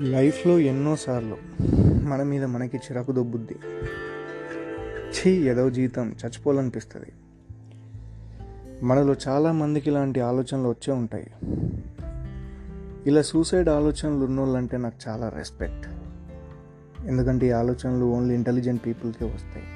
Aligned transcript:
లైఫ్లో 0.00 0.58
ఎన్నోసార్లు 0.58 1.36
మన 2.04 2.22
మీద 2.22 2.44
మనకి 2.44 2.76
చిరాకు 2.76 3.12
దొబ్బుద్ది. 3.12 3.56
ఛీ 5.10 5.48
ఏదో 5.50 5.70
జీతం 5.70 6.16
చచ్చిపోవాలనిపిస్తుంది. 6.24 7.06
మనలో 8.82 9.14
చాలా 9.28 9.52
మందికి 9.52 9.90
ఇలాంటి 9.90 10.20
ఆలోచనలు 10.20 10.68
వచ్చే 10.68 10.92
ఉంటాయి. 10.92 11.30
ఇలా 13.06 13.22
సూసైడ్ 13.22 13.68
ఆలోచనలు 13.68 14.24
ఉన్నోళ్ళంటే 14.24 14.76
నాకు 14.76 14.96
చాలా 15.08 15.28
రెస్పెక్ట్. 15.28 15.88
ఎందుకంటే 17.06 17.46
ఈ 17.46 17.50
ఆలోచనలు 17.50 18.04
ఓన్లీ 18.04 18.34
ఇంటెలిజెంట్ 18.34 18.86
పీపుల్కే 18.86 19.24
వస్తాయి. 19.24 19.66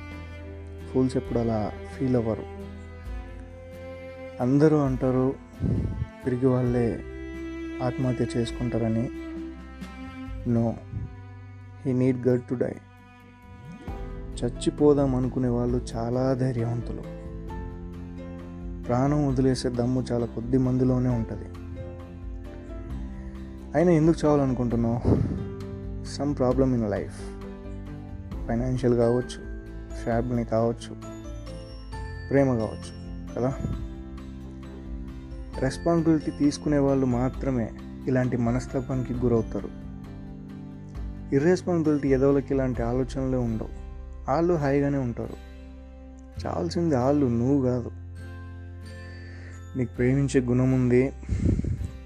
ఫూల్స్ 0.93 1.17
ఎప్పుడు 1.17 1.39
అలా 1.39 1.73
ఫీల్ 1.99 2.17
అవ్వరు. 2.17 2.43
అందరూ 4.41 4.77
అంటారు 4.77 5.35
తిరిగి 6.25 6.47
వాళ్ళే 6.47 7.01
ఆత్మహత్య 7.83 8.27
చేసుకుంటారని. 8.37 9.11
No. 10.47 10.75
He 11.87 11.93
need 11.93 12.29
got 12.29 12.43
to 12.43 12.55
die 12.55 12.73
చచ్చిపోదాం 14.45 15.15
అనుకునే 15.15 15.49
వాళ్ళు 15.49 15.87
చాలా 15.95 16.35
ధైర్యవంతులు. 16.35 17.19
ప్రాణం 18.83 19.29
వదిలేసే 19.29 19.69
దమ్ము 19.69 20.05
చాలా 20.13 20.27
కొద్ది 20.27 20.59
మందిలోనే 20.59 21.09
ఉంటుంది. 21.09 21.45
అయినా 23.75 23.91
ఎందుకు 23.91 24.27
చావాలనుకుంటున్నావు? 24.27 25.01
Some 26.05 26.37
problem 26.37 26.75
in 26.75 26.91
life 26.91 27.21
financial 28.49 28.95
కావచ్చు 28.95 29.63
ఫ్యామిలీ 30.05 30.45
కావచ్చు 30.45 30.97
ప్రేమ 32.31 32.59
కావచ్చు 32.59 32.99
కదా? 33.35 33.55
రెస్పాన్సిబిలిటీ 35.59 36.31
తీసుకునే 36.31 36.79
వాళ్ళు 36.79 37.07
మాత్రమే 37.07 37.71
ఇలాంటి 38.07 38.37
మనస్తాపానికి 38.37 39.15
గురవుతారు. 39.15 39.88
ఇర్రెస్పాన్సిబిలిటీ 41.33 42.09
ఎదవలకి 42.09 42.55
ఇలాంటి 42.55 42.83
ఆలోచనలే 42.83 43.37
ఉండవు. 43.37 43.69
వాళ్ళు 44.29 44.55
హాయిగానే 44.55 44.99
ఉంటారు. 44.99 45.37
చావాల్సింది 46.47 46.97
వాళ్ళు 46.97 47.27
నువ్వు 47.27 47.67
కాదు. 47.67 47.91
నీకు 49.79 49.93
ప్రేమించే 49.93 50.41
గుణం 50.41 50.73
ఉంది 50.73 51.13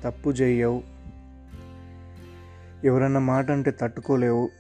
తప్పు 0.05 0.31
చేయవు 0.31 0.83
ఎవరన్నా 2.85 3.21
మాట 3.21 3.51
అంటే 3.51 3.71
తట్టుకోలేవు 3.71 4.51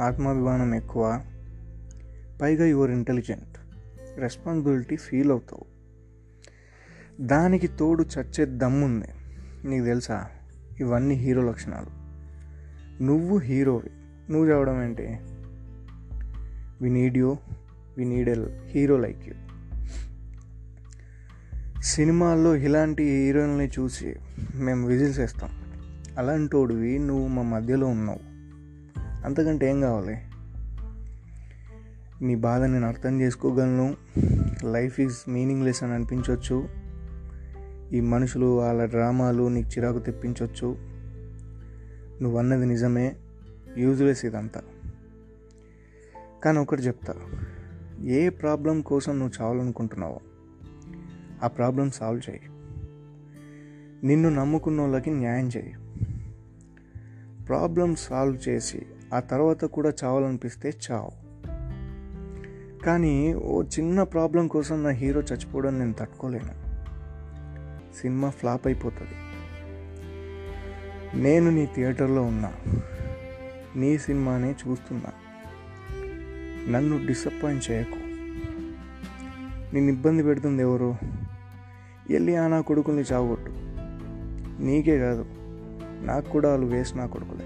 ఆత్మాభిమానం 0.00 0.74
ఎక్కువ. 0.74 1.24
పైగా 2.42 2.66
యువర్ 2.66 2.90
ఇంటెలిజెంట్ 2.90 3.58
రెస్పాన్సిబిలిటీ 4.20 4.96
ఫీల్ 4.96 5.30
అవుతావు. 5.30 5.64
దానికి 7.20 7.66
తోడు 7.66 8.02
చచ్చే 8.02 8.44
దమ్ముంది 8.44 9.06
నీకు 9.68 9.84
తెలుసా? 9.84 10.26
ఇవన్నీ 10.80 11.14
హీరో 11.14 11.42
లక్షణాలు. 11.42 11.98
నువ్వు 13.02 13.38
హీరోవి 13.38 13.97
నువ్వు 14.30 14.48
చదవడం 14.48 14.82
ఏంటి? 14.82 15.18
We 16.82 16.90
need 16.90 17.18
you 17.18 17.36
we 17.98 18.04
need 18.04 18.28
a 18.28 18.46
hero 18.66 18.96
like 18.96 19.28
you 19.28 19.34
సినిమాల్లో 21.82 22.56
ఇలాంటి 22.56 23.24
హీరోయిన్ని 23.24 23.66
చూసి 23.66 24.16
మేము 24.54 24.86
విజిల్స్ 24.86 25.18
వేస్తాం 25.18 25.50
అలాంటోడివి 26.18 26.98
నువ్వు 26.98 27.28
మా 27.28 27.42
మధ్యలో 27.42 27.86
ఉన్నావు. 27.86 28.18
అంతకంటే 29.26 29.70
ఏం 29.70 29.80
కావాలి? 29.80 30.16
నీ 32.26 32.34
బాధ 32.34 32.62
నేను 32.62 32.86
అర్థం 32.86 33.20
చేసుకోగలను. 33.20 33.96
లైఫ్ 34.72 35.00
ఈజ్ 35.00 35.30
మీనింగ్లెస్ 35.30 35.82
అని 35.82 35.92
అనిపించవచ్చు 35.92 36.68
ఈ 37.96 38.00
మనుషులు 38.00 38.46
వాళ్ళ 38.46 38.84
డ్రామాలు 38.84 39.48
నీకు 39.48 39.68
చిరాకు 39.68 39.98
తెప్పించవచ్చు 39.98 40.76
నువ్వు 42.22 42.38
అన్నది 42.38 42.66
నిజమే. 42.66 43.16
యూజ్లెస్ 43.76 44.24
ఇదంతా 44.24 44.62
కానీ 46.44 46.58
ఒకటి 46.58 46.82
చెప్తా 46.82 47.14
ఏ 48.04 48.28
ప్రాబ్లం 48.28 48.80
కోసం 48.80 49.18
నువ్వు 49.18 49.42
చావాలనుకుంటున్నావో 49.42 50.20
ఆ 51.42 51.46
ప్రాబ్లం 51.46 51.90
సాల్వ్ 51.90 52.30
చేయి. 52.30 52.40
నిన్ను 54.06 54.28
నమ్ముకున్న 54.28 54.80
వాళ్ళకి 54.80 55.10
న్యాయం 55.10 55.48
చేయి. 55.56 55.74
ప్రాబ్లం 57.44 57.94
సాల్వ్ 57.94 58.48
చేసి 58.48 58.86
ఆ 59.14 59.20
తర్వాత 59.20 59.64
కూడా 59.64 59.92
చావాలనిపిస్తే 60.04 60.72
చావు. 60.90 61.28
కానీ 62.84 63.34
ఓ 63.34 63.62
చిన్న 63.62 64.02
ప్రాబ్లం 64.02 64.48
కోసం 64.48 64.82
నా 64.82 64.90
హీరో 64.90 65.20
చచ్చిపోవడం 65.20 65.78
నేను 65.78 65.92
తట్టుకోలేను. 65.92 66.68
సినిమా 67.96 68.30
ఫ్లాప్ 68.30 68.66
అయిపోతుంది. 68.66 69.14
నేను 71.22 71.50
నీ 71.50 71.66
థియేటర్లో 71.74 72.22
ఉన్నా. 72.22 72.52
నీ 73.78 73.98
సినిమానే 73.98 74.56
చూస్తున్నా. 74.68 75.12
నన్ను 76.68 77.06
డిసప్పాయింట్ 77.06 77.70
చేయకు. 77.70 77.98
నిన్ను 79.74 79.92
ఇబ్బంది 79.92 80.22
పెడుతుంది 80.22 80.62
ఎవరు? 80.62 80.96
వెళ్ళి 82.10 82.36
ఆ 82.36 82.46
నా 82.46 82.60
కొడుకుల్ని 82.60 83.02
చావగొట్టు 83.02 83.52
నీకే 84.62 84.98
కాదు 84.98 85.26
నాకు 86.04 86.30
కూడా 86.30 86.48
వాళ్ళు 86.48 86.66
వేస్ట్ 86.66 86.96
నా 86.96 87.06
కొడుకులే. 87.06 87.44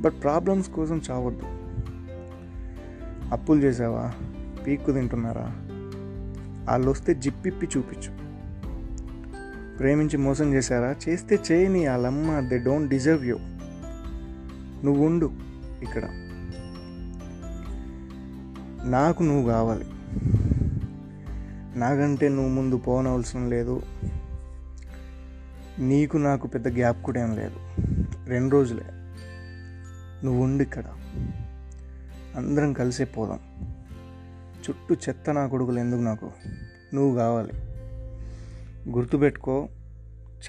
బట్ 0.00 0.22
ప్రాబ్లమ్స్ 0.22 0.70
కోసం 0.70 1.02
చావద్దు. 1.10 1.42
అప్పులు 3.32 3.60
చేసావా? 3.60 4.12
పీక్కు 4.66 4.92
తింటున్నారా? 4.92 5.54
వాళ్ళు 6.68 6.90
వస్తే 6.90 7.14
జిప్పిప్పి 7.14 7.68
చూపించు. 7.76 8.28
ప్రేమించి 9.78 10.16
మోసం 10.16 10.54
చేశారా? 10.54 10.94
చేస్తే 11.08 11.38
చేయని 11.52 11.88
వాళ్ళమ్మ 11.88 12.40
దే 12.40 12.58
డోంట్ 12.58 12.90
డిజర్వ్ 12.90 13.26
యూ 13.26 13.36
నువ్వు 14.84 15.06
ఉండు 15.06 15.32
ఇక్కడ. 15.82 16.04
నాకు 18.84 19.22
నువ్వు 19.22 19.48
కావాలి. 19.48 19.84
నాకంటే 21.78 22.28
నువ్వు 22.28 22.48
ముందు 22.48 22.76
పోనవలసిన 22.76 23.46
లేదు. 23.46 23.82
నీకు 25.78 26.16
నాకు 26.16 26.46
పెద్ద 26.46 26.68
గ్యాప్ 26.68 27.02
కూడా 27.02 27.20
ఏం 27.20 27.36
లేదు. 27.36 27.56
రెండు 28.26 28.52
రోజులే. 28.52 28.84
నువ్వు 30.24 30.42
ఉండు 30.42 30.62
ఇక్కడ. 30.62 30.84
అందరం 32.36 32.72
కలిసే 32.72 33.04
పోదాం. 33.04 33.40
చుట్టూ 34.58 34.94
చెత్త 34.94 35.30
నా 35.30 35.46
కొడుకులు 35.46 35.78
ఎందుకు 35.78 36.00
నాకు? 36.00 36.30
నువ్వు 36.94 37.18
కావాలి. 37.18 37.52
గుర్తుపెట్టుకో 38.90 39.68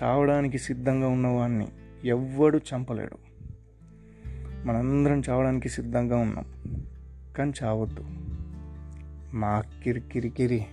చావడానికి 0.03 0.57
సిద్ధంగా 0.57 1.07
ఉన్నవాడిని 1.07 1.67
ఎవ్వడు 2.05 2.57
చంపలేడు. 2.57 3.28
మనందరం 4.65 5.21
చావడానికి 5.29 5.69
సిద్ధంగా 5.69 6.17
ఉన్నాం. 6.17 6.45
కానీ 7.37 7.53
చావద్దు. 7.63 8.03
మా 9.33 9.63
కిరికిరికిరి 9.83 10.65